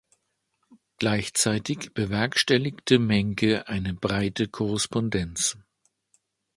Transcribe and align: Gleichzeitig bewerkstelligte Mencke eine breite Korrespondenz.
Gleichzeitig 0.97 1.93
bewerkstelligte 1.93 2.97
Mencke 2.97 3.67
eine 3.67 3.93
breite 3.93 4.47
Korrespondenz. 4.47 5.59